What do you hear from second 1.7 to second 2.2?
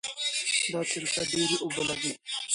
لګوي.